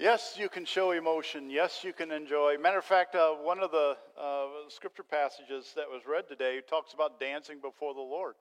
[0.00, 1.50] Yes, you can show emotion.
[1.50, 2.58] Yes, you can enjoy.
[2.58, 6.94] Matter of fact, uh, one of the uh, scripture passages that was read today talks
[6.94, 8.34] about dancing before the Lord.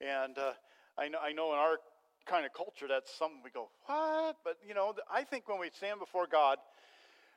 [0.00, 0.58] And uh,
[0.98, 1.78] I, know, I know in our
[2.26, 4.34] kind of culture, that's something we go, what?
[4.42, 6.58] But, you know, I think when we stand before God,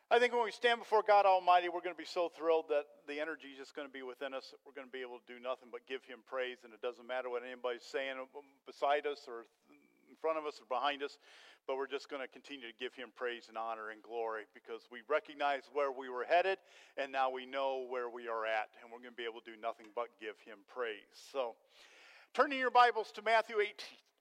[0.10, 2.89] I think when we stand before God Almighty, we're going to be so thrilled that
[3.06, 4.50] the energy is just going to be within us.
[4.65, 7.06] We're going to be able to do nothing but give Him praise, and it doesn't
[7.06, 8.18] matter what anybody's saying
[8.65, 9.46] beside us or
[10.21, 11.18] front of us or behind us
[11.69, 14.89] but we're just going to continue to give him praise and honor and glory because
[14.91, 16.57] we recognize where we were headed
[16.97, 19.51] and now we know where we are at and we're going to be able to
[19.51, 21.13] do nothing but give him praise.
[21.32, 21.54] So
[22.33, 23.75] turn in your Bibles to Matthew 18.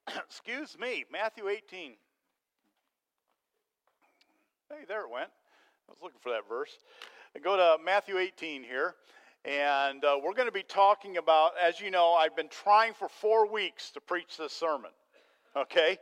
[0.29, 1.93] Excuse me, Matthew 18.
[4.69, 5.31] Hey, there it went.
[5.89, 6.77] I was looking for that verse.
[7.35, 8.95] I go to Matthew 18 here.
[9.47, 13.09] And uh, we're going to be talking about, as you know, I've been trying for
[13.09, 14.91] four weeks to preach this sermon.
[15.57, 15.99] Okay?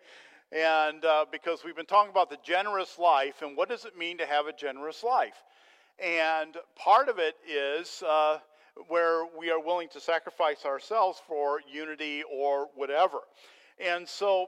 [0.52, 4.18] and uh, because we've been talking about the generous life and what does it mean
[4.18, 5.42] to have a generous life.
[5.98, 8.38] And part of it is uh,
[8.88, 13.18] where we are willing to sacrifice ourselves for unity or whatever.
[13.84, 14.46] And so,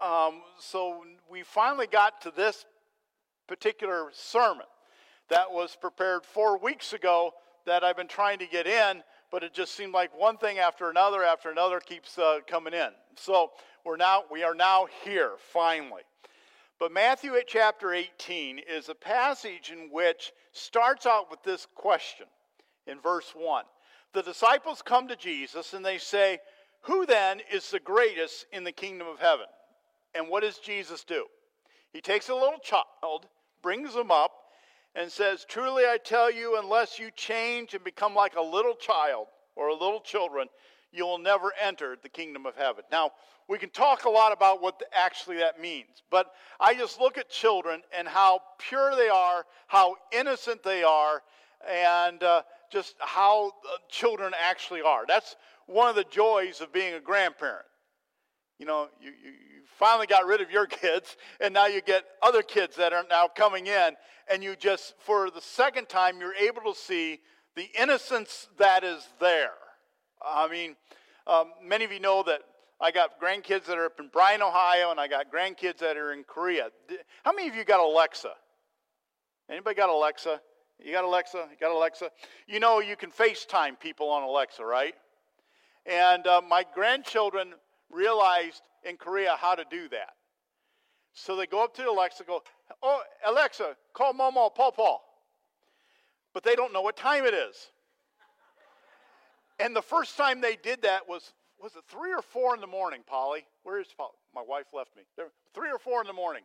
[0.00, 2.64] um, so we finally got to this
[3.46, 4.66] particular sermon
[5.28, 7.32] that was prepared four weeks ago
[7.66, 10.90] that I've been trying to get in, but it just seemed like one thing after
[10.90, 12.90] another after another keeps uh, coming in.
[13.16, 13.50] So
[13.84, 16.02] we're now, we are now here, finally.
[16.80, 22.26] But Matthew chapter 18 is a passage in which starts out with this question
[22.86, 23.64] in verse 1.
[24.12, 26.38] The disciples come to Jesus and they say,
[26.82, 29.46] Who then is the greatest in the kingdom of heaven?
[30.14, 31.26] And what does Jesus do?
[31.92, 33.26] He takes a little child,
[33.62, 34.32] brings him up,
[34.94, 39.26] and says, Truly I tell you, unless you change and become like a little child
[39.56, 40.48] or a little children,
[40.94, 42.84] you will never enter the kingdom of heaven.
[42.90, 43.10] Now,
[43.48, 47.28] we can talk a lot about what actually that means, but I just look at
[47.28, 51.22] children and how pure they are, how innocent they are,
[51.68, 55.04] and uh, just how uh, children actually are.
[55.06, 57.66] That's one of the joys of being a grandparent.
[58.58, 62.04] You know, you, you, you finally got rid of your kids, and now you get
[62.22, 63.94] other kids that are now coming in,
[64.30, 67.20] and you just, for the second time, you're able to see
[67.56, 69.52] the innocence that is there.
[70.26, 70.76] I mean,
[71.26, 72.40] um, many of you know that
[72.80, 76.12] I got grandkids that are up in Bryan, Ohio, and I got grandkids that are
[76.12, 76.68] in Korea.
[77.22, 78.32] How many of you got Alexa?
[79.48, 80.40] Anybody got Alexa?
[80.82, 81.48] You got Alexa?
[81.50, 82.10] You got Alexa?
[82.46, 84.94] You know you can FaceTime people on Alexa, right?
[85.86, 87.54] And uh, my grandchildren
[87.90, 90.14] realized in Korea how to do that.
[91.12, 92.42] So they go up to Alexa, go,
[92.82, 94.98] "Oh, Alexa, call Momo Paw
[96.32, 97.70] But they don't know what time it is.
[99.64, 102.66] And the first time they did that was, was it three or four in the
[102.66, 103.46] morning, Polly?
[103.62, 104.12] Where is Polly?
[104.34, 105.04] My wife left me.
[105.54, 106.42] Three or four in the morning.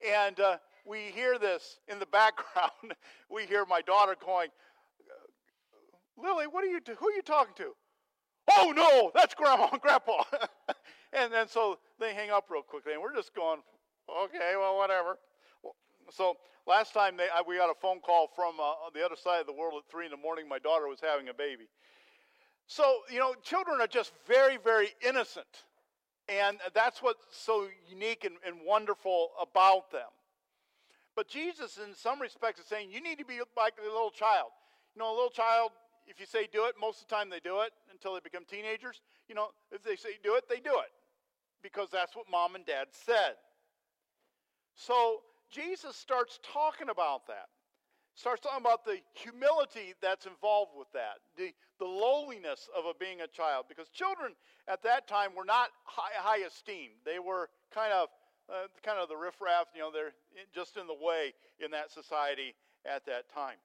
[0.00, 0.56] And uh,
[0.86, 2.94] we hear this in the background.
[3.30, 4.48] we hear my daughter going,
[6.16, 7.72] Lily, what are you, who are you talking to?
[8.56, 10.22] Oh no, that's grandma and grandpa.
[11.12, 13.60] and then so they hang up real quickly, and we're just going,
[14.24, 15.18] okay, well, whatever.
[16.10, 16.36] So
[16.66, 19.52] last time they, we got a phone call from uh, the other side of the
[19.52, 20.48] world at three in the morning.
[20.48, 21.68] My daughter was having a baby,
[22.70, 25.64] so, you know, children are just very, very innocent.
[26.28, 30.06] And that's what's so unique and, and wonderful about them.
[31.16, 34.50] But Jesus, in some respects, is saying you need to be like a little child.
[34.94, 35.72] You know, a little child,
[36.06, 38.44] if you say do it, most of the time they do it until they become
[38.48, 39.00] teenagers.
[39.28, 40.92] You know, if they say do it, they do it
[41.64, 43.34] because that's what mom and dad said.
[44.76, 47.48] So Jesus starts talking about that
[48.20, 53.22] starts talking about the humility that's involved with that, the, the lowliness of a being
[53.22, 53.64] a child.
[53.66, 54.32] Because children
[54.68, 57.00] at that time were not high, high esteemed.
[57.06, 58.08] They were kind of
[58.50, 60.12] uh, kind of the riffraff, you know, they're
[60.52, 61.32] just in the way
[61.64, 62.54] in that society
[62.84, 63.56] at that time.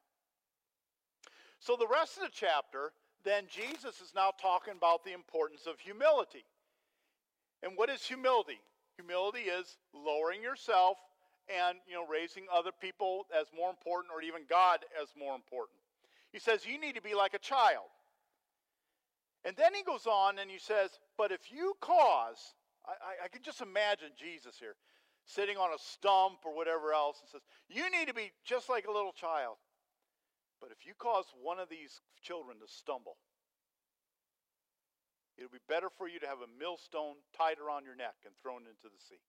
[1.60, 5.80] So the rest of the chapter, then Jesus is now talking about the importance of
[5.80, 6.46] humility.
[7.64, 8.62] And what is humility?
[8.96, 10.98] Humility is lowering yourself
[11.50, 15.78] and you know raising other people as more important or even God as more important.
[16.32, 17.88] He says you need to be like a child.
[19.46, 23.28] And then he goes on and he says, but if you cause, I, I, I
[23.30, 24.74] can just imagine Jesus here
[25.26, 28.90] sitting on a stump or whatever else and says, you need to be just like
[28.90, 29.58] a little child.
[30.60, 33.18] But if you cause one of these children to stumble,
[35.38, 38.66] it'll be better for you to have a millstone tied around your neck and thrown
[38.66, 39.22] into the sea.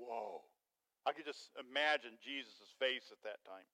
[0.00, 0.40] Whoa.
[1.04, 3.64] I could just imagine Jesus' face at that time.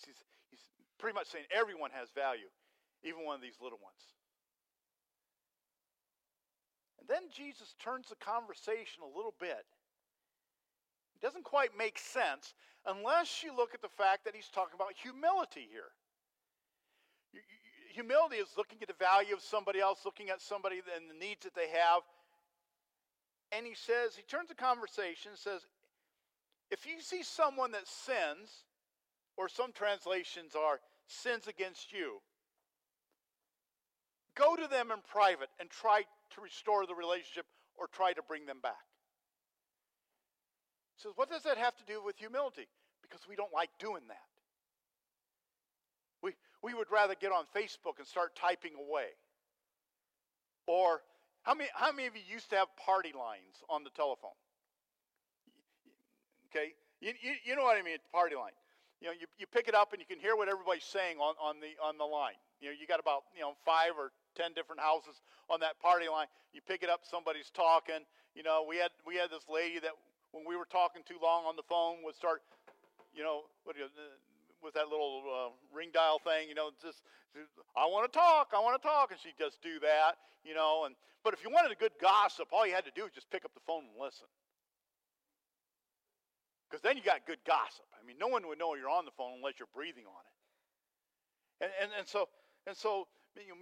[0.00, 0.16] He's,
[0.48, 0.64] he's
[0.96, 2.48] pretty much saying everyone has value,
[3.04, 4.00] even one of these little ones.
[7.00, 9.64] And then Jesus turns the conversation a little bit,
[11.16, 12.52] It doesn't quite make sense
[12.84, 15.92] unless you look at the fact that he's talking about humility here.
[17.92, 21.44] Humility is looking at the value of somebody else, looking at somebody and the needs
[21.44, 22.04] that they have.
[23.52, 25.62] And he says, he turns the conversation and says,
[26.70, 28.64] if you see someone that sins,
[29.36, 32.20] or some translations are sins against you,
[34.36, 36.02] go to them in private and try
[36.34, 38.86] to restore the relationship or try to bring them back.
[40.96, 42.68] He says, what does that have to do with humility?
[43.02, 44.28] Because we don't like doing that.
[46.22, 46.32] We,
[46.62, 49.06] we would rather get on Facebook and start typing away.
[50.66, 51.00] Or
[51.42, 54.36] how many, how many of you used to have party lines on the telephone?
[56.50, 58.52] Okay, you, you, you know what I mean, party line.
[59.00, 61.32] You know, you, you pick it up and you can hear what everybody's saying on,
[61.40, 62.36] on, the, on the line.
[62.60, 66.04] You know, you got about, you know, five or ten different houses on that party
[66.12, 66.28] line.
[66.52, 68.04] You pick it up, somebody's talking.
[68.36, 69.96] You know, we had, we had this lady that
[70.36, 72.44] when we were talking too long on the phone would start,
[73.16, 73.88] you know, what do you,
[74.62, 77.02] with that little uh, ring dial thing, you know, just
[77.76, 80.84] I want to talk, I want to talk, and she'd just do that, you know.
[80.86, 83.30] And but if you wanted a good gossip, all you had to do was just
[83.30, 84.26] pick up the phone and listen,
[86.68, 87.86] because then you got good gossip.
[87.94, 90.36] I mean, no one would know you're on the phone unless you're breathing on it.
[91.66, 92.28] And and, and so
[92.66, 93.06] and so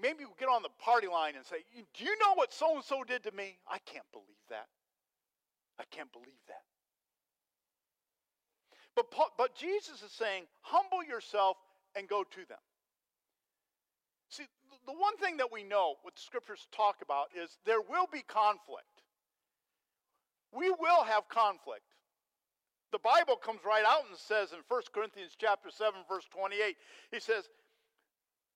[0.00, 2.84] maybe we get on the party line and say, "Do you know what so and
[2.84, 3.58] so did to me?
[3.68, 4.68] I can't believe that.
[5.78, 6.64] I can't believe that."
[8.98, 11.56] But, Paul, but Jesus is saying, humble yourself
[11.94, 12.58] and go to them.
[14.28, 14.42] See,
[14.86, 18.22] the one thing that we know, what the scriptures talk about, is there will be
[18.26, 19.06] conflict.
[20.52, 21.94] We will have conflict.
[22.90, 26.74] The Bible comes right out and says in 1 Corinthians chapter 7, verse 28,
[27.12, 27.44] he says,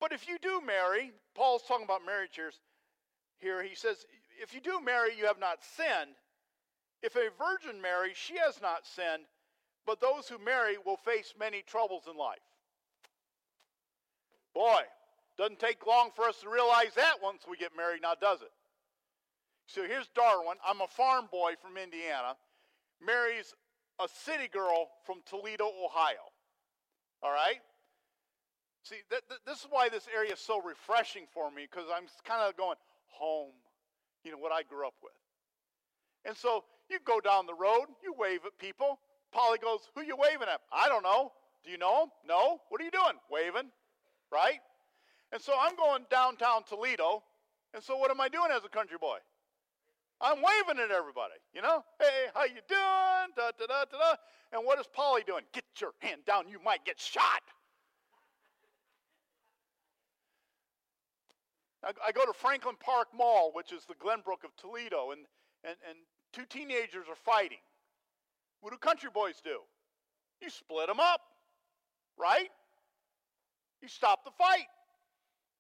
[0.01, 2.51] But if you do marry, Paul's talking about marriage here,
[3.39, 4.05] here he says,
[4.43, 6.17] if you do marry, you have not sinned.
[7.01, 9.23] If a virgin marries, she has not sinned,
[9.87, 12.39] but those who marry will face many troubles in life.
[14.55, 14.83] Boy,
[15.39, 18.53] doesn't take long for us to realize that once we get married, now does it?
[19.67, 20.57] So here's Darwin.
[20.67, 22.37] I'm a farm boy from Indiana.
[23.05, 23.55] Marries
[24.01, 26.31] a city girl from Toledo, Ohio.
[27.23, 27.61] All right?
[28.85, 32.05] See, th- th- this is why this area is so refreshing for me because I'm
[32.25, 32.77] kind of going
[33.07, 33.53] home,
[34.25, 35.13] you know, what I grew up with.
[36.25, 38.99] And so you go down the road, you wave at people.
[39.33, 40.61] Polly goes, Who you waving at?
[40.73, 41.33] I don't know.
[41.65, 42.09] Do you know him?
[42.27, 42.61] No.
[42.69, 43.17] What are you doing?
[43.31, 43.71] Waving,
[44.31, 44.61] right?
[45.33, 47.23] And so I'm going downtown Toledo.
[47.75, 49.19] And so what am I doing as a country boy?
[50.21, 51.83] I'm waving at everybody, you know?
[51.99, 53.35] Hey, how you doing?
[53.35, 54.15] Da, da, da, da, da.
[54.53, 55.43] And what is Polly doing?
[55.53, 56.49] Get your hand down.
[56.49, 57.43] You might get shot.
[61.83, 65.23] I, I go to Franklin Park Mall, which is the Glenbrook of Toledo, and,
[65.65, 65.99] and, and
[66.33, 67.59] two teenagers are fighting.
[68.63, 69.59] What do country boys do?
[70.41, 71.21] You split them up,
[72.17, 72.49] right?
[73.83, 74.71] You stop the fight.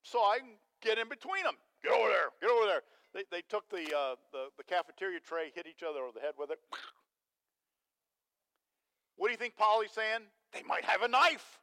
[0.02, 0.38] So I
[0.81, 1.56] get in between them.
[1.82, 2.31] Get over there.
[2.40, 2.82] Get over there.
[3.12, 6.34] They, they took the, uh, the, the cafeteria tray, hit each other over the head
[6.38, 6.58] with it.
[9.16, 10.22] What do you think Polly's saying?
[10.52, 11.60] They might have a knife.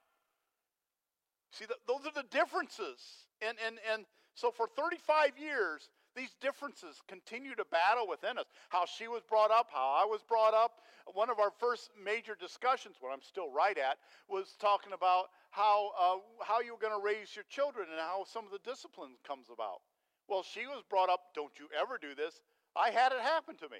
[1.51, 2.99] See, the, those are the differences.
[3.41, 4.05] And, and, and
[4.35, 5.89] so for 35 years,
[6.19, 8.51] these differences continue to battle within us.
[8.67, 10.83] How she was brought up, how I was brought up.
[11.13, 13.97] One of our first major discussions, what I'm still right at,
[14.27, 18.25] was talking about how, uh, how you were going to raise your children and how
[18.27, 19.79] some of the discipline comes about.
[20.27, 22.43] Well, she was brought up, don't you ever do this.
[22.75, 23.79] I had it happen to me.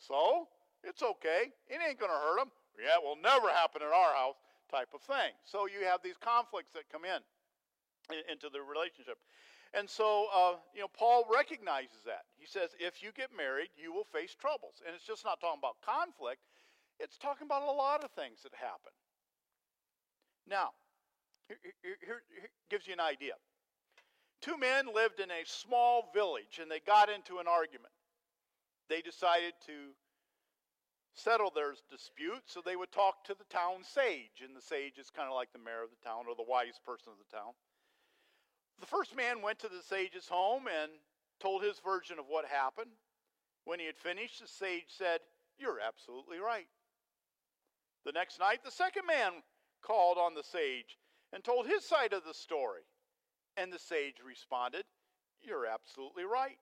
[0.00, 0.48] So,
[0.82, 1.52] it's okay.
[1.68, 2.50] It ain't going to hurt them.
[2.80, 4.40] Yeah, it will never happen in our house
[4.72, 5.36] type of thing.
[5.44, 7.20] So you have these conflicts that come in
[8.32, 9.20] into the relationship.
[9.74, 12.28] And so, uh, you know, Paul recognizes that.
[12.36, 14.82] He says, if you get married, you will face troubles.
[14.84, 16.40] And it's just not talking about conflict,
[17.00, 18.92] it's talking about a lot of things that happen.
[20.46, 20.70] Now,
[21.48, 23.32] here, here, here, here gives you an idea.
[24.42, 27.94] Two men lived in a small village and they got into an argument.
[28.90, 29.94] They decided to
[31.14, 34.42] settle their dispute, so they would talk to the town sage.
[34.44, 36.80] And the sage is kind of like the mayor of the town or the wise
[36.84, 37.52] person of the town.
[38.80, 40.90] The first man went to the sage's home and
[41.40, 42.90] told his version of what happened.
[43.64, 45.20] When he had finished, the sage said,
[45.58, 46.66] You're absolutely right.
[48.04, 49.32] The next night, the second man
[49.82, 50.98] called on the sage
[51.32, 52.82] and told his side of the story.
[53.56, 54.84] And the sage responded,
[55.42, 56.58] You're absolutely right.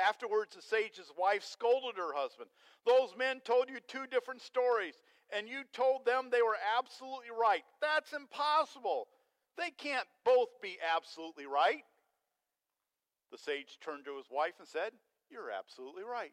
[0.00, 2.48] Afterwards, the sage's wife scolded her husband.
[2.86, 4.94] Those men told you two different stories,
[5.30, 7.62] and you told them they were absolutely right.
[7.82, 9.08] That's impossible.
[9.56, 11.84] They can't both be absolutely right.
[13.30, 14.92] The sage turned to his wife and said,
[15.30, 16.32] You're absolutely right.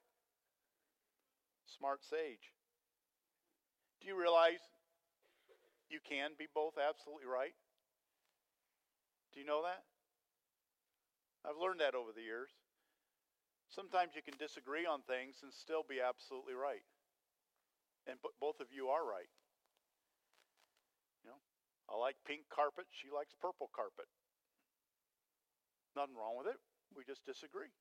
[1.66, 2.54] Smart sage.
[4.02, 4.62] Do you realize
[5.90, 7.54] you can be both absolutely right?
[9.34, 9.84] Do you know that?
[11.46, 12.50] I've learned that over the years.
[13.70, 16.84] Sometimes you can disagree on things and still be absolutely right.
[18.08, 19.30] And both of you are right.
[21.89, 24.06] I like pink carpet, she likes purple carpet.
[25.96, 26.60] Nothing wrong with it.
[26.96, 27.72] We just disagree.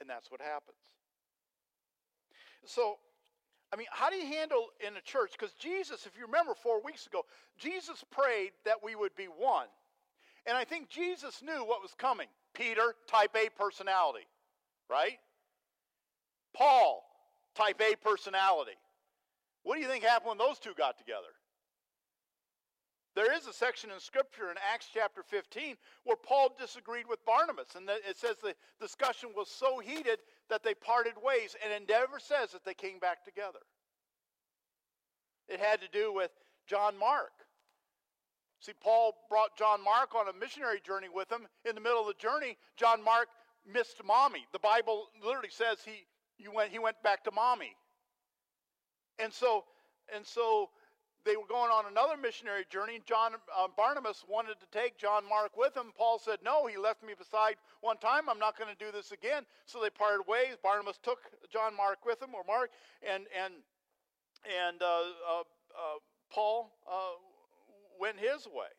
[0.00, 0.78] And that's what happens.
[2.66, 2.98] So,
[3.72, 5.32] I mean, how do you handle in a church?
[5.32, 7.24] Because Jesus, if you remember four weeks ago,
[7.58, 9.66] Jesus prayed that we would be one.
[10.46, 12.28] And I think Jesus knew what was coming.
[12.54, 14.26] Peter, type A personality,
[14.88, 15.18] right?
[16.54, 17.02] Paul,
[17.54, 18.78] type A personality.
[19.62, 21.35] What do you think happened when those two got together?
[23.16, 27.74] There is a section in Scripture in Acts chapter 15 where Paul disagreed with Barnabas,
[27.74, 30.18] and it says the discussion was so heated
[30.50, 33.60] that they parted ways, and never says that they came back together.
[35.48, 36.30] It had to do with
[36.66, 37.32] John Mark.
[38.60, 41.46] See, Paul brought John Mark on a missionary journey with him.
[41.64, 43.28] In the middle of the journey, John Mark
[43.66, 44.46] missed mommy.
[44.52, 46.04] The Bible literally says he,
[46.36, 47.74] he, went, he went back to mommy.
[49.18, 49.64] And so,
[50.14, 50.68] and so
[51.26, 53.00] they were going on another missionary journey.
[53.04, 55.92] John uh, Barnabas wanted to take John Mark with him.
[55.98, 58.30] Paul said, "No, he left me beside one time.
[58.30, 60.56] I'm not going to do this again." So they parted ways.
[60.62, 61.18] Barnabas took
[61.52, 62.70] John Mark with him, or Mark,
[63.02, 63.52] and and
[64.46, 65.40] and uh, uh,
[65.74, 65.98] uh
[66.30, 67.18] Paul uh,
[68.00, 68.70] went his way.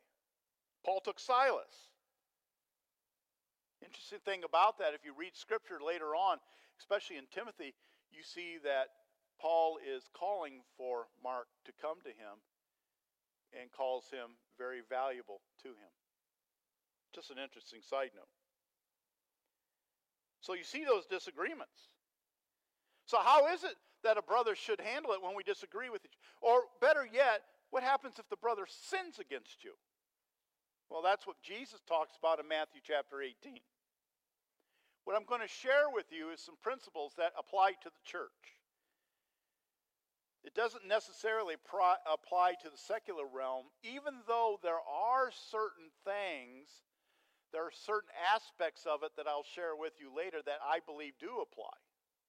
[0.85, 1.91] Paul took Silas.
[3.83, 6.39] Interesting thing about that, if you read Scripture later on,
[6.79, 7.75] especially in Timothy,
[8.11, 8.87] you see that
[9.39, 12.41] Paul is calling for Mark to come to him
[13.59, 15.93] and calls him very valuable to him.
[17.13, 18.29] Just an interesting side note.
[20.41, 21.93] So you see those disagreements.
[23.05, 26.17] So, how is it that a brother should handle it when we disagree with each
[26.41, 29.73] Or better yet, what happens if the brother sins against you?
[30.89, 33.59] Well, that's what Jesus talks about in Matthew chapter 18.
[35.03, 38.56] What I'm going to share with you is some principles that apply to the church.
[40.43, 46.69] It doesn't necessarily pro- apply to the secular realm, even though there are certain things,
[47.51, 51.13] there are certain aspects of it that I'll share with you later that I believe
[51.19, 51.75] do apply.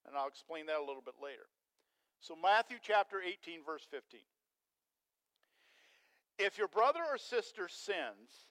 [0.07, 1.47] And I'll explain that a little bit later.
[2.21, 4.21] So, Matthew chapter 18, verse 15.
[6.38, 8.49] If your brother or sister sins,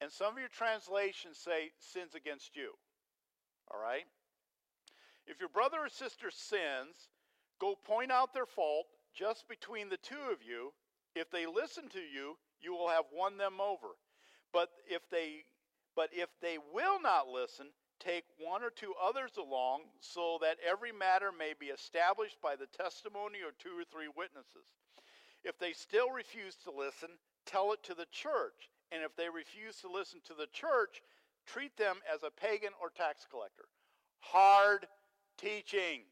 [0.00, 2.72] and some of your translations say sins against you,
[3.70, 4.06] all right?
[5.26, 7.10] If your brother or sister sins,
[7.60, 10.72] Go point out their fault just between the two of you.
[11.14, 13.88] If they listen to you, you will have won them over.
[14.52, 15.44] But if they
[15.96, 17.66] but if they will not listen,
[17.98, 22.66] take one or two others along so that every matter may be established by the
[22.66, 24.70] testimony of two or three witnesses.
[25.44, 27.10] If they still refuse to listen,
[27.44, 28.70] tell it to the church.
[28.92, 31.02] And if they refuse to listen to the church,
[31.46, 33.64] treat them as a pagan or tax collector.
[34.20, 34.86] Hard
[35.38, 36.02] teaching.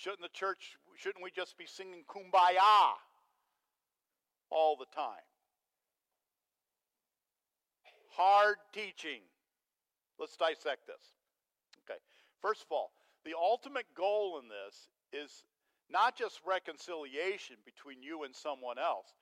[0.00, 2.96] Shouldn't the church, shouldn't we just be singing kumbaya
[4.48, 5.28] all the time?
[8.08, 9.20] Hard teaching.
[10.18, 11.04] Let's dissect this.
[11.84, 11.98] Okay.
[12.40, 12.92] First of all,
[13.26, 15.44] the ultimate goal in this is
[15.90, 19.12] not just reconciliation between you and someone else,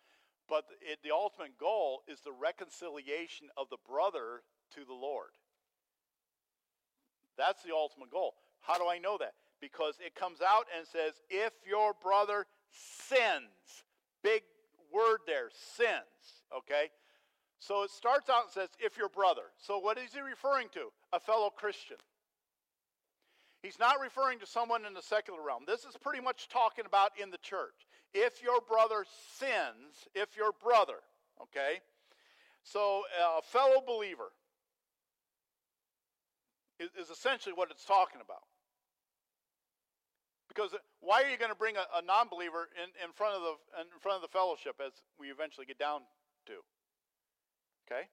[0.49, 4.43] but it, the ultimate goal is the reconciliation of the brother
[4.77, 5.35] to the Lord.
[7.37, 8.35] That's the ultimate goal.
[8.61, 9.35] How do I know that?
[9.61, 13.85] Because it comes out and says, if your brother sins.
[14.23, 14.43] Big
[14.93, 16.45] word there, sins.
[16.57, 16.91] Okay?
[17.59, 19.51] So it starts out and says, if your brother.
[19.59, 20.89] So what is he referring to?
[21.13, 21.97] A fellow Christian.
[23.63, 25.65] He's not referring to someone in the secular realm.
[25.67, 27.75] This is pretty much talking about in the church.
[28.15, 29.05] If your brother
[29.37, 31.03] sins, if your brother,
[31.43, 31.81] okay?
[32.63, 34.31] So uh, a fellow believer
[36.79, 38.48] is, is essentially what it's talking about.
[40.59, 43.55] Because why are you going to bring a, a non-believer in, in front of the
[43.79, 46.01] in front of the fellowship as we eventually get down
[46.47, 46.55] to?
[47.87, 48.09] Okay?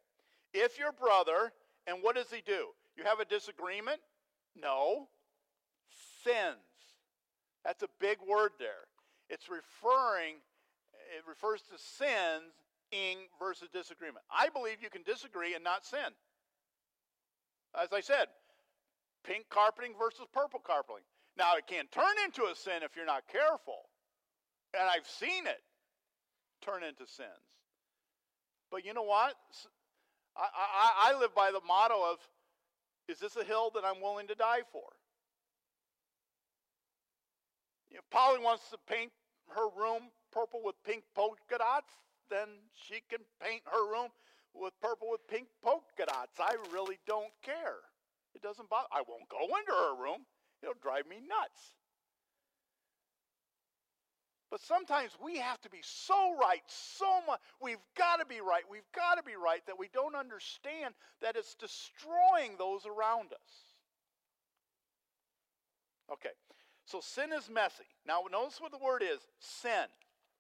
[0.53, 1.51] If your brother,
[1.87, 2.67] and what does he do?
[2.95, 3.97] You have a disagreement?
[4.55, 5.07] No.
[6.23, 6.93] Sins.
[7.65, 8.85] That's a big word there.
[9.27, 10.35] It's referring,
[11.17, 12.53] it refers to sins
[12.91, 14.23] in versus disagreement.
[14.29, 16.13] I believe you can disagree and not sin.
[17.73, 18.27] As I said,
[19.23, 21.01] pink carpeting versus purple carpeting.
[21.37, 23.89] Now, it can turn into a sin if you're not careful.
[24.73, 25.61] And I've seen it
[26.61, 27.29] turn into sins.
[28.71, 29.35] But you know what?
[30.35, 32.17] I, I, I live by the motto of
[33.07, 34.83] Is this a hill that I'm willing to die for?
[37.91, 39.11] If Polly wants to paint
[39.55, 41.93] her room purple with pink polka dots,
[42.29, 44.09] then she can paint her room
[44.53, 46.39] with purple with pink polka dots.
[46.39, 47.79] I really don't care.
[48.33, 48.87] It doesn't bother.
[48.91, 50.25] I won't go into her room.
[50.61, 51.75] It'll drive me nuts.
[54.51, 57.41] But sometimes we have to be so right, so much.
[57.61, 58.63] We've got to be right.
[58.71, 63.51] We've got to be right that we don't understand that it's destroying those around us.
[66.11, 66.29] Okay,
[66.85, 67.83] so sin is messy.
[68.07, 69.87] Now, notice what the word is sin.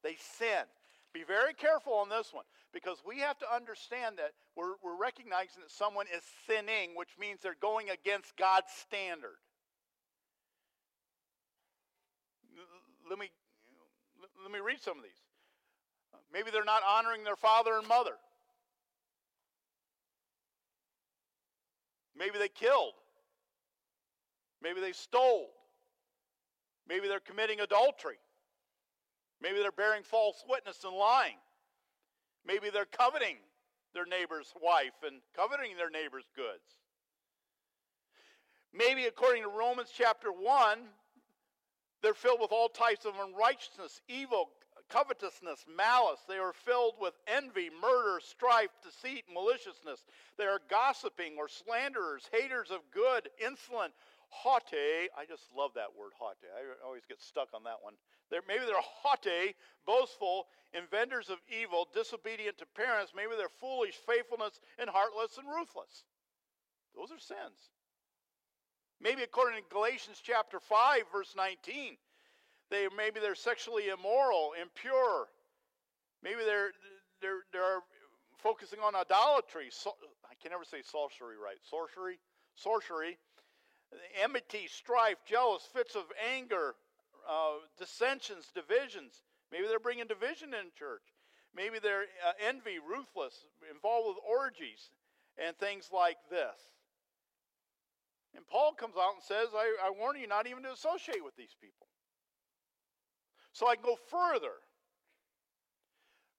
[0.03, 0.63] They sin.
[1.11, 5.63] Be very careful on this one because we have to understand that we're, we're recognizing
[5.63, 9.39] that someone is sinning, which means they're going against God's standard.
[13.09, 13.29] Let me,
[14.41, 15.11] let me read some of these.
[16.33, 18.15] Maybe they're not honoring their father and mother.
[22.17, 22.93] Maybe they killed.
[24.61, 25.49] Maybe they stole.
[26.87, 28.17] Maybe they're committing adultery.
[29.41, 31.35] Maybe they're bearing false witness and lying.
[32.45, 33.37] Maybe they're coveting
[33.93, 36.79] their neighbor's wife and coveting their neighbor's goods.
[38.73, 40.79] Maybe, according to Romans chapter 1,
[42.05, 44.53] they're filled with all types of unrighteousness, evil,
[44.93, 46.21] covetousness, malice.
[46.29, 50.05] They are filled with envy, murder, strife, deceit, maliciousness.
[50.37, 53.93] They are gossiping or slanderers, haters of good, insolent,
[54.29, 55.09] haughty.
[55.17, 56.45] I just love that word haughty.
[56.45, 57.95] I always get stuck on that one.
[58.29, 59.57] They're, maybe they're haughty,
[59.89, 60.45] boastful,
[60.77, 63.13] inventors of evil, disobedient to parents.
[63.17, 66.05] Maybe they're foolish, faithfulness, and heartless and ruthless.
[66.93, 67.73] Those are sins.
[69.01, 71.97] Maybe according to Galatians chapter 5, verse 19,
[72.69, 75.27] they maybe they're sexually immoral, impure.
[76.23, 76.71] Maybe they're
[77.21, 77.81] they're they're
[78.37, 79.67] focusing on idolatry.
[79.69, 79.93] So,
[80.25, 81.57] I can never say sorcery right.
[81.69, 82.19] Sorcery,
[82.55, 83.17] sorcery,
[84.21, 86.75] enmity, strife, jealous, fits of anger,
[87.29, 89.23] uh, dissensions, divisions.
[89.51, 91.03] Maybe they're bringing division in church.
[91.55, 94.89] Maybe they're uh, envy, ruthless, involved with orgies
[95.37, 96.74] and things like this.
[98.35, 101.35] And Paul comes out and says, I, I warn you not even to associate with
[101.37, 101.87] these people.
[103.53, 104.59] So I can go further.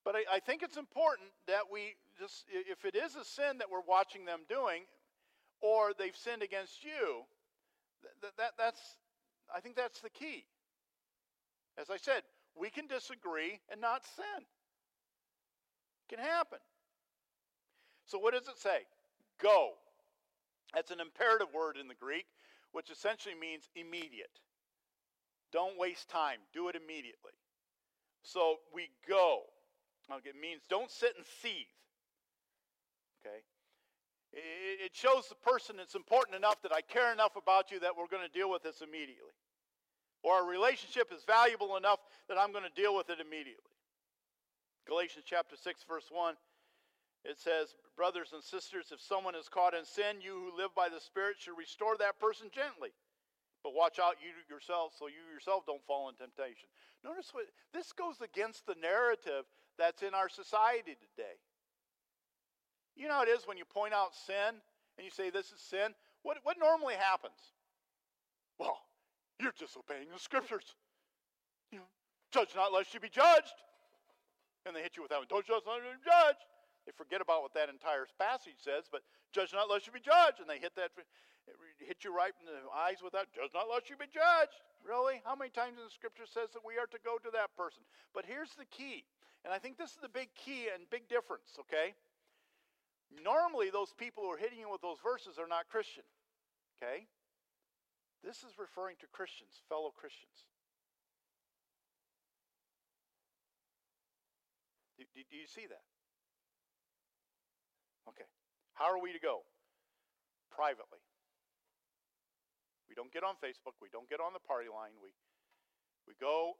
[0.04, 3.70] But I, I, think it's important that we just, if it is a sin that
[3.70, 4.82] we're watching them doing,
[5.60, 7.24] or they've sinned against you,
[8.22, 8.80] that, that, that's,
[9.54, 10.44] I think that's the key.
[11.78, 12.22] As I said,
[12.54, 14.44] we can disagree and not sin.
[16.04, 16.58] It can happen.
[18.06, 18.86] So, what does it say?
[19.42, 19.72] Go.
[20.74, 22.26] That's an imperative word in the Greek,
[22.72, 24.40] which essentially means immediate.
[25.52, 27.32] Don't waste time, do it immediately.
[28.22, 29.42] So, we go.
[30.24, 31.66] It means don't sit and seethe.
[33.24, 33.42] Okay?
[34.32, 38.10] It shows the person it's important enough that I care enough about you that we're
[38.10, 39.32] going to deal with this immediately.
[40.22, 43.72] Or our relationship is valuable enough that I'm going to deal with it immediately.
[44.86, 46.34] Galatians chapter 6, verse 1,
[47.24, 50.88] it says, Brothers and sisters, if someone is caught in sin, you who live by
[50.88, 52.92] the Spirit should restore that person gently.
[53.64, 56.68] But watch out you yourself so you yourself don't fall in temptation.
[57.02, 59.48] Notice what this goes against the narrative
[59.78, 61.40] that's in our society today.
[62.94, 64.60] You know how it is when you point out sin
[64.96, 65.96] and you say this is sin?
[66.22, 67.56] What, what normally happens?
[68.58, 68.78] Well,
[69.40, 70.76] you're disobeying the scriptures.
[71.72, 71.88] You know,
[72.30, 73.56] judge not lest you be judged.
[74.64, 75.26] And they hit you with that one.
[75.28, 76.44] Don't judge not lest you be judged.
[76.86, 79.02] They forget about what that entire passage says, but
[79.34, 80.38] judge not lest you be judged.
[80.38, 80.94] And they hit that,
[81.82, 83.34] hit you right in the eyes with that.
[83.34, 84.62] Judge not lest you be judged.
[84.86, 85.18] Really?
[85.26, 87.82] How many times in the scripture says that we are to go to that person?
[88.14, 89.02] But here's the key.
[89.42, 91.98] And I think this is the big key and big difference, okay?
[93.10, 96.06] Normally, those people who are hitting you with those verses are not Christian.
[96.78, 97.06] Okay?
[98.22, 100.46] This is referring to Christians, fellow Christians.
[104.98, 105.82] Do, do, do you see that?
[108.08, 108.28] Okay.
[108.74, 109.42] How are we to go?
[110.50, 111.02] Privately.
[112.88, 113.74] We don't get on Facebook.
[113.82, 114.94] We don't get on the party line.
[115.02, 115.10] We,
[116.06, 116.54] we go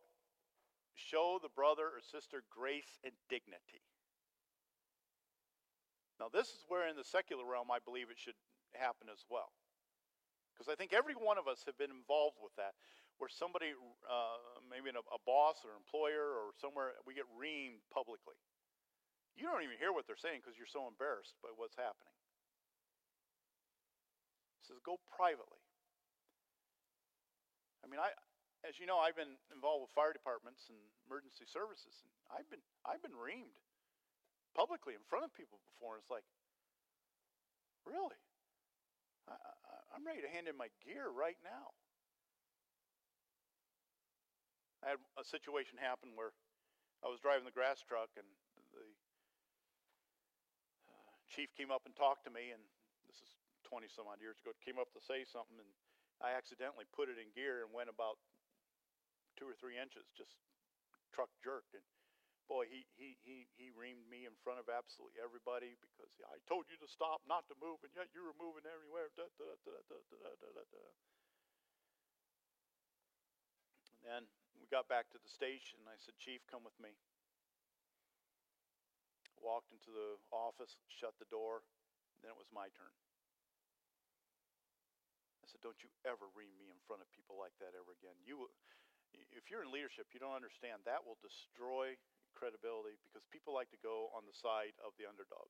[0.97, 3.85] show the brother or sister grace and dignity.
[6.17, 8.41] Now, this is where in the secular realm I believe it should
[8.73, 9.53] happen as well.
[10.57, 12.73] Because I think every one of us have been involved with that,
[13.21, 13.77] where somebody,
[14.09, 18.41] uh, maybe a, a boss or employer or somewhere, we get reamed publicly.
[19.37, 22.16] You don't even hear what they're saying because you're so embarrassed by what's happening.
[24.64, 25.61] He says, go privately.
[27.85, 28.16] I mean, I,
[28.64, 32.64] as you know, I've been involved with fire departments and emergency services, and I've been,
[32.83, 33.61] I've been reamed
[34.57, 35.94] publicly in front of people before.
[35.94, 36.27] And it's like,
[37.85, 38.18] really?
[39.29, 41.77] I, I, I'm ready to hand in my gear right now.
[44.81, 46.33] I had a situation happen where
[47.05, 48.27] I was driving the grass truck and
[48.72, 48.83] the
[51.29, 52.62] chief came up and talked to me, and
[53.07, 53.31] this is
[53.67, 55.71] 20 some odd years ago, came up to say something, and
[56.23, 58.17] I accidentally put it in gear and went about
[59.37, 60.39] two or three inches, just
[61.12, 61.77] truck jerked.
[61.77, 61.85] And
[62.49, 66.71] boy, he, he, he, he reamed me in front of absolutely everybody because I told
[66.71, 69.11] you to stop, not to move, and yet you were moving everywhere.
[69.19, 69.77] Da, da, da,
[74.01, 74.23] and then
[74.62, 76.95] we got back to the station, I said, Chief, come with me.
[79.40, 81.62] Walked into the office, shut the door,
[82.25, 82.92] then it was my turn.
[85.40, 88.18] I said, Don't you ever ream me in front of people like that ever again.
[88.27, 88.51] You,
[89.31, 91.94] if you're in leadership, you don't understand that will destroy
[92.35, 95.49] credibility because people like to go on the side of the underdog.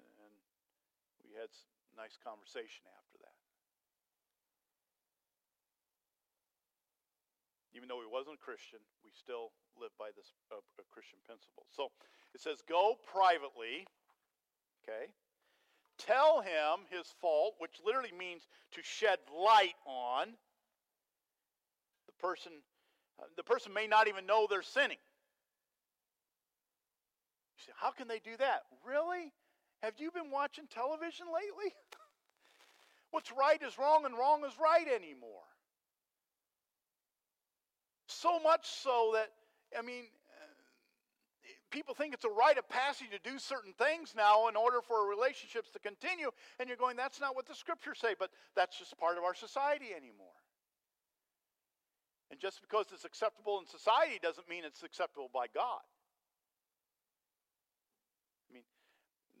[0.00, 0.34] And
[1.22, 1.52] we had
[1.94, 3.31] nice conversation after that.
[7.82, 10.62] Even though he wasn't a Christian, we still live by this uh,
[10.94, 11.66] Christian principle.
[11.74, 11.90] So
[12.30, 13.82] it says, go privately,
[14.86, 15.10] okay?
[15.98, 18.46] Tell him his fault, which literally means
[18.78, 20.28] to shed light on.
[22.06, 22.52] The person,
[23.18, 25.02] uh, the person may not even know they're sinning.
[27.58, 28.62] You say, how can they do that?
[28.86, 29.34] Really?
[29.82, 31.74] Have you been watching television lately?
[33.10, 35.50] What's right is wrong and wrong is right anymore.
[38.12, 39.30] So much so that,
[39.76, 40.04] I mean,
[41.70, 45.08] people think it's a rite of passage to do certain things now in order for
[45.08, 48.96] relationships to continue, and you're going, that's not what the scriptures say, but that's just
[48.98, 50.36] part of our society anymore.
[52.30, 55.84] And just because it's acceptable in society doesn't mean it's acceptable by God.
[58.48, 58.64] I mean,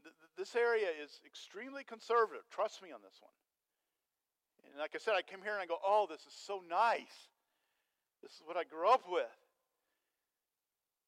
[0.02, 2.44] th- this area is extremely conservative.
[2.50, 3.32] Trust me on this one.
[4.68, 7.31] And like I said, I came here and I go, oh, this is so nice.
[8.22, 9.26] This is what I grew up with.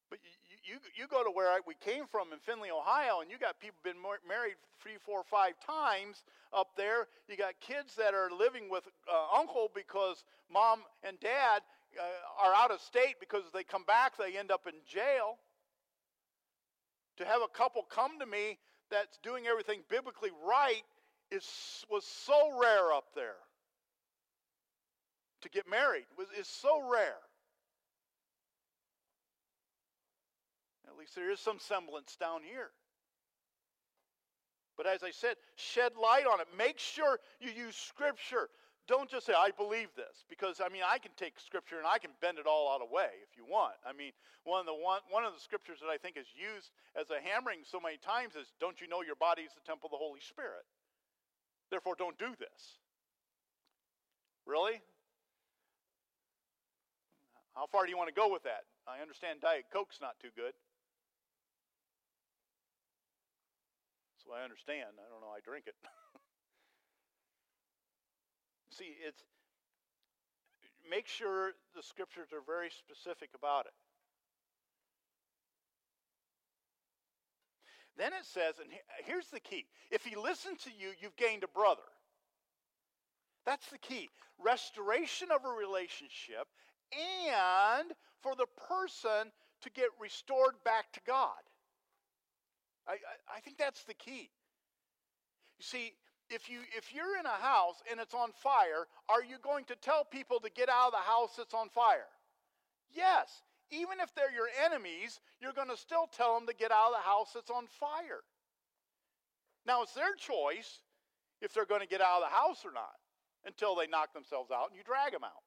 [0.09, 3.31] But you, you, you go to where I, we came from in Findlay, Ohio, and
[3.31, 6.23] you got people been married three, four, five times
[6.53, 7.07] up there.
[7.29, 11.61] You got kids that are living with uh, uncle because mom and dad
[11.97, 15.39] uh, are out of state because they come back, they end up in jail.
[17.17, 18.59] To have a couple come to me
[18.91, 20.83] that's doing everything biblically right
[21.31, 21.47] is
[21.89, 23.39] was so rare up there
[25.41, 27.21] to get married was, is so rare.
[30.87, 32.71] At least there is some semblance down here.
[34.77, 36.47] But as I said, shed light on it.
[36.57, 38.49] Make sure you use Scripture.
[38.87, 40.23] Don't just say, I believe this.
[40.29, 42.91] Because, I mean, I can take Scripture and I can bend it all out of
[42.91, 43.75] way if you want.
[43.87, 44.11] I mean,
[44.43, 47.19] one of, the one, one of the Scriptures that I think is used as a
[47.23, 50.03] hammering so many times is, Don't you know your body is the temple of the
[50.03, 50.67] Holy Spirit?
[51.71, 52.79] Therefore, don't do this.
[54.45, 54.81] Really?
[57.55, 58.67] How far do you want to go with that?
[58.85, 60.53] I understand Diet Coke's not too good.
[64.23, 64.99] So I understand.
[64.99, 65.31] I don't know.
[65.31, 65.75] I drink it.
[68.69, 69.23] See, it's
[70.89, 73.73] make sure the scriptures are very specific about it.
[77.97, 78.69] Then it says, and
[79.05, 81.87] here's the key if he listens to you, you've gained a brother.
[83.45, 84.09] That's the key.
[84.43, 86.47] Restoration of a relationship
[86.97, 89.31] and for the person
[89.61, 91.41] to get restored back to God.
[92.87, 94.29] I, I, I think that's the key.
[95.57, 95.93] You see,
[96.29, 99.75] if you if you're in a house and it's on fire, are you going to
[99.75, 102.09] tell people to get out of the house that's on fire?
[102.93, 103.41] Yes.
[103.71, 106.97] Even if they're your enemies, you're going to still tell them to get out of
[107.01, 108.21] the house that's on fire.
[109.65, 110.81] Now it's their choice
[111.41, 112.93] if they're going to get out of the house or not
[113.45, 115.41] until they knock themselves out and you drag them out.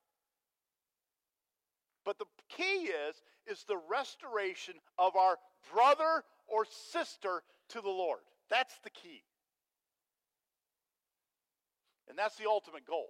[2.05, 5.37] But the key is is the restoration of our
[5.73, 8.21] brother or sister to the Lord.
[8.51, 9.23] That's the key.
[12.09, 13.09] And that's the ultimate goal.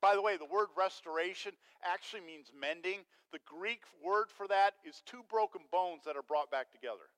[0.00, 3.00] By the way, the word restoration actually means mending.
[3.32, 7.08] The Greek word for that is two broken bones that are brought back together.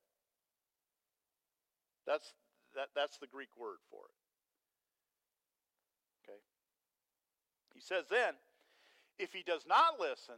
[2.05, 2.33] That's,
[2.75, 4.15] that, that's the Greek word for it.
[6.23, 6.39] Okay?
[7.75, 8.33] He says then,
[9.19, 10.35] if he does not listen,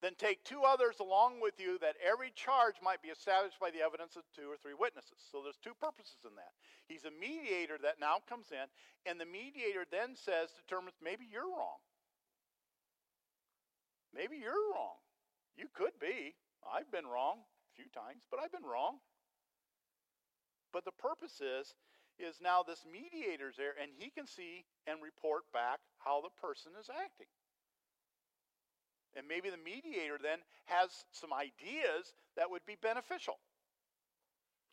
[0.00, 3.84] then take two others along with you that every charge might be established by the
[3.84, 5.20] evidence of two or three witnesses.
[5.30, 6.56] So there's two purposes in that.
[6.88, 8.64] He's a mediator that now comes in,
[9.04, 11.84] and the mediator then says, determines maybe you're wrong.
[14.16, 14.96] Maybe you're wrong.
[15.56, 16.34] You could be.
[16.64, 19.04] I've been wrong a few times, but I've been wrong.
[20.72, 21.76] But the purpose is,
[22.18, 26.72] is now this mediator's there, and he can see and report back how the person
[26.80, 27.28] is acting.
[29.16, 33.38] And maybe the mediator then has some ideas that would be beneficial.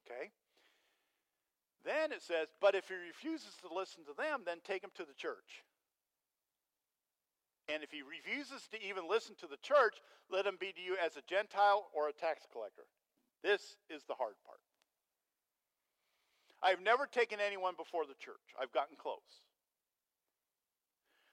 [0.05, 0.29] Okay?
[1.83, 5.05] Then it says, but if he refuses to listen to them, then take him to
[5.05, 5.63] the church.
[7.67, 9.97] And if he refuses to even listen to the church,
[10.31, 12.87] let him be to you as a Gentile or a tax collector.
[13.43, 14.59] This is the hard part.
[16.61, 18.55] I've never taken anyone before the church.
[18.59, 19.46] I've gotten close.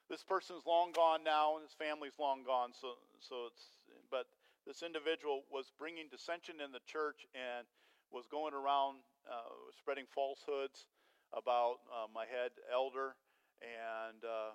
[0.08, 2.72] This person's long gone now, and his family's long gone.
[2.76, 3.80] So, so it's.
[4.10, 4.28] But
[4.66, 7.68] this individual was bringing dissension in the church and
[8.12, 10.88] was going around uh, spreading falsehoods
[11.32, 13.16] about uh, my head elder,
[13.60, 14.52] and uh,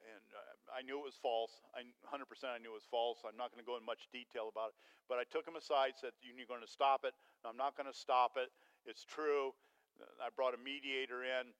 [0.00, 1.60] and uh, I knew it was false.
[1.76, 3.20] I 100% I knew it was false.
[3.24, 5.96] I'm not going to go in much detail about it, but I took him aside,
[6.00, 7.12] said, "You're going to stop it.
[7.44, 8.48] I'm not going to stop it.
[8.88, 9.52] It's true."
[10.20, 11.52] I brought a mediator in.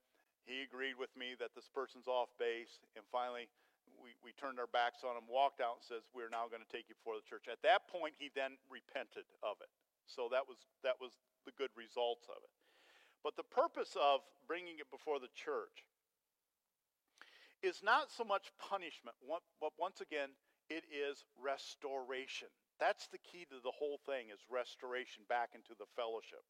[0.48, 3.48] He agreed with me that this person's off base, and finally,
[4.00, 6.72] we, we turned our backs on him, walked out, and says, "We're now going to
[6.72, 9.70] take you before the church." At that point, he then repented of it.
[10.09, 12.53] So that was that was the good results of it.
[13.22, 15.85] But the purpose of bringing it before the church
[17.62, 19.16] is not so much punishment,
[19.61, 20.33] but once again,
[20.72, 22.48] it is restoration.
[22.81, 26.40] That's the key to the whole thing is restoration back into the fellowship.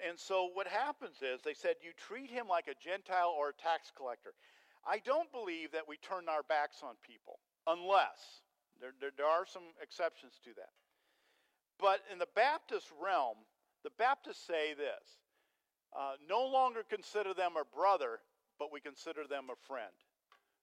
[0.00, 3.62] And so what happens is they said you treat him like a Gentile or a
[3.62, 4.34] tax collector.
[4.86, 8.42] I don't believe that we turn our backs on people unless
[8.80, 10.72] there, there, there are some exceptions to that.
[11.78, 13.36] But in the Baptist realm,
[13.82, 15.18] the Baptists say this
[15.96, 18.20] uh, no longer consider them a brother,
[18.58, 19.92] but we consider them a friend.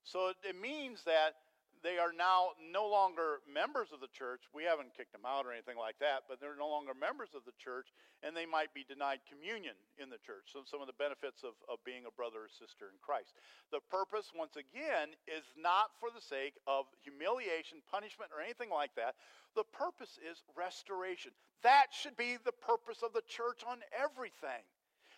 [0.04, 1.36] So it means that
[1.82, 4.46] they are now no longer members of the church.
[4.54, 7.42] We haven't kicked them out or anything like that, but they're no longer members of
[7.42, 7.90] the church,
[8.22, 10.54] and they might be denied communion in the church.
[10.54, 13.34] So, some of the benefits of, of being a brother or sister in Christ.
[13.74, 18.94] The purpose, once again, is not for the sake of humiliation, punishment, or anything like
[19.02, 19.18] that.
[19.58, 21.34] The purpose is restoration.
[21.66, 24.62] That should be the purpose of the church on everything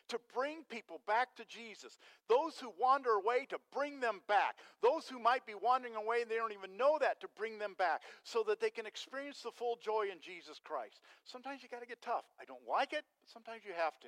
[0.09, 1.97] to bring people back to Jesus.
[2.27, 4.57] Those who wander away, to bring them back.
[4.81, 7.75] Those who might be wandering away and they don't even know that, to bring them
[7.77, 10.99] back so that they can experience the full joy in Jesus Christ.
[11.23, 12.25] Sometimes you got to get tough.
[12.39, 14.07] I don't like it, but sometimes you have to.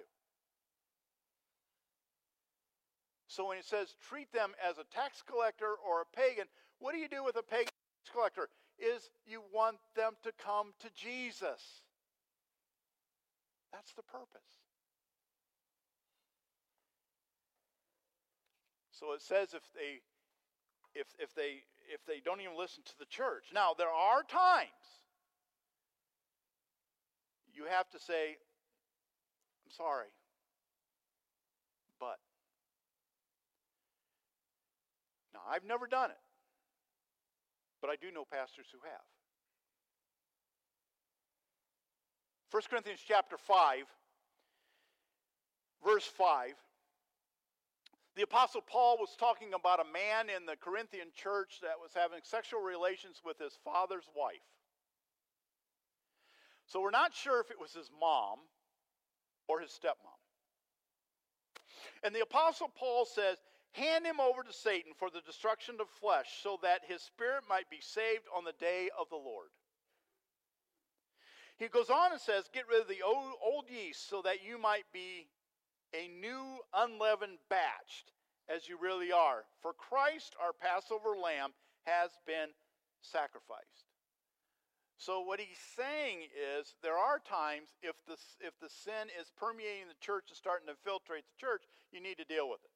[3.28, 6.46] So when it says treat them as a tax collector or a pagan,
[6.80, 8.50] what do you do with a pagan tax collector?
[8.78, 11.82] Is you want them to come to Jesus.
[13.72, 14.65] That's the purpose.
[19.00, 20.00] So it says if they
[20.94, 23.52] if if they if they don't even listen to the church.
[23.54, 24.72] Now there are times
[27.54, 28.38] you have to say,
[29.66, 30.08] I'm sorry,
[32.00, 32.20] but
[35.34, 36.24] now I've never done it,
[37.82, 39.06] but I do know pastors who have.
[42.52, 43.84] 1 Corinthians chapter 5,
[45.84, 46.54] verse 5
[48.16, 52.20] the Apostle Paul was talking about a man in the Corinthian church that was having
[52.24, 54.46] sexual relations with his father's wife.
[56.68, 58.40] So we're not sure if it was his mom
[59.48, 60.20] or his stepmom.
[62.04, 63.38] And the Apostle Paul says,
[63.74, 67.70] Hand him over to Satan for the destruction of flesh, so that his spirit might
[67.70, 69.50] be saved on the day of the Lord.
[71.58, 74.86] He goes on and says, Get rid of the old, yeast so that you might
[74.94, 75.28] be
[75.96, 78.04] a new unleavened batch,
[78.52, 79.48] as you really are.
[79.62, 81.56] For Christ, our Passover lamb,
[81.88, 82.52] has been
[83.02, 83.88] sacrificed.
[84.98, 89.88] So what he's saying is there are times if the, if the sin is permeating
[89.92, 92.74] the church and starting to infiltrate the church, you need to deal with it.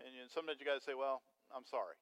[0.00, 1.22] And, sometimes you got to say, well,
[1.54, 1.96] I'm sorry.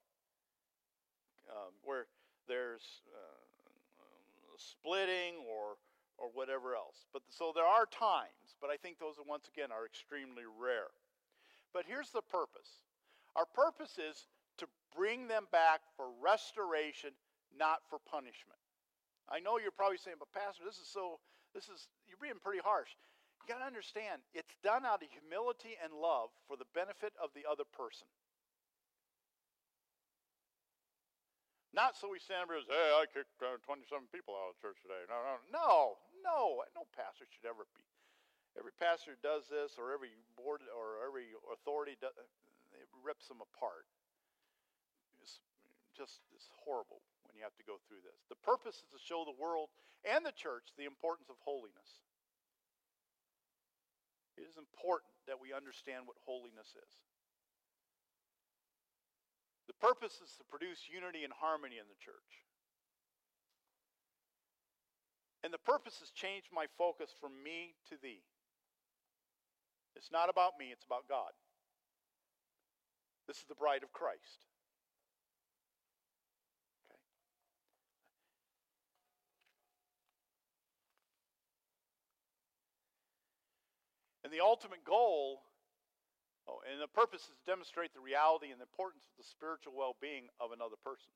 [1.51, 2.07] Um, where
[2.49, 3.45] there's uh,
[4.59, 5.77] splitting or
[6.19, 7.07] or whatever else.
[7.13, 10.91] But so there are times, but I think those once again are extremely rare.
[11.73, 12.87] But here's the purpose.
[13.35, 14.27] Our purpose is
[14.59, 17.11] to bring them back for restoration,
[17.51, 18.63] not for punishment.
[19.27, 21.19] I know you're probably saying, but Pastor, this is so,
[21.55, 22.95] this is, you're being pretty harsh.
[23.43, 27.35] You got to understand, it's done out of humility and love for the benefit of
[27.35, 28.07] the other person.
[31.75, 34.57] Not so we stand there and say, hey, I kicked uh, 27 people out of
[34.63, 35.03] church today.
[35.11, 35.75] No, no, no,
[36.23, 36.63] no.
[36.71, 37.83] No pastor should ever be.
[38.55, 43.91] Every pastor does this, or every board or every authority does, it rips them apart.
[45.19, 45.43] It's
[45.99, 48.23] just it's horrible when you have to go through this.
[48.31, 49.75] The purpose is to show the world
[50.07, 52.07] and the church the importance of holiness.
[54.39, 56.93] it is important that we understand what holiness is.
[59.67, 62.45] The purpose is to produce unity and harmony in the church.
[65.45, 68.25] And the purpose has changed my focus from me to thee.
[69.97, 71.33] It's not about me, it's about God.
[73.29, 74.49] This is the bride of Christ.
[76.91, 76.99] Okay.
[84.25, 85.43] And the ultimate goal,
[86.49, 89.73] oh, and the purpose is to demonstrate the reality and the importance of the spiritual
[89.77, 91.13] well being of another person.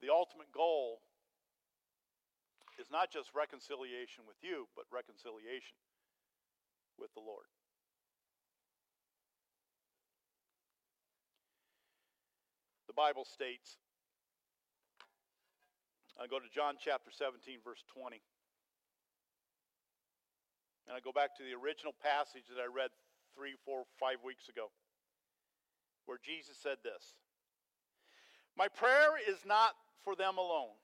[0.00, 1.04] The ultimate goal
[2.80, 5.76] is not just reconciliation with you, but reconciliation
[6.96, 7.44] with the Lord.
[12.88, 13.76] The Bible states,
[16.18, 18.20] I go to John chapter 17, verse 20.
[20.90, 22.90] And I go back to the original passage that I read
[23.36, 24.74] three, four, five weeks ago,
[26.06, 27.14] where Jesus said this
[28.58, 30.74] My prayer is not for them alone.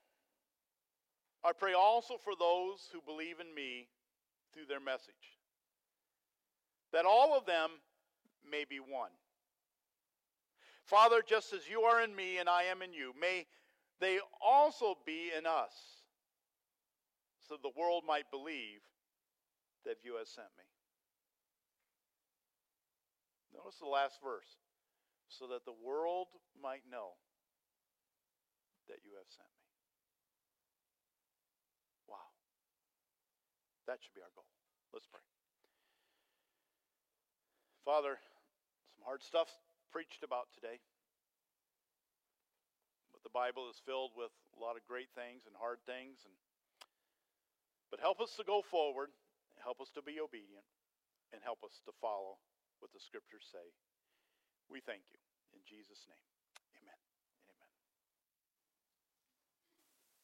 [1.43, 3.89] I pray also for those who believe in me
[4.55, 5.35] through their message,
[6.93, 7.71] that all of them
[8.49, 9.11] may be one.
[10.85, 13.45] Father, just as you are in me and I am in you, may
[13.99, 15.75] they also be in us,
[17.49, 18.87] so the world might believe
[19.87, 20.67] that you have sent me.
[23.55, 24.59] Notice the last verse.
[25.31, 27.19] So that the world might know
[28.87, 29.67] that you have sent me.
[32.07, 32.31] Wow.
[33.87, 34.47] That should be our goal.
[34.95, 35.23] Let's pray.
[37.83, 38.19] Father,
[38.95, 39.51] some hard stuff
[39.91, 40.79] preached about today.
[43.11, 46.35] But the Bible is filled with a lot of great things and hard things and
[47.91, 49.11] but help us to go forward,
[49.67, 50.63] help us to be obedient,
[51.35, 52.39] and help us to follow
[52.79, 53.67] what the scriptures say.
[54.71, 55.19] We thank you.
[55.59, 56.36] In Jesus' name.